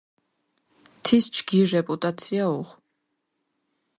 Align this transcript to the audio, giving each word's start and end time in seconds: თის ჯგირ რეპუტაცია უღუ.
თის 1.09 1.27
ჯგირ 1.35 1.69
რეპუტაცია 1.75 2.49
უღუ. 2.53 2.75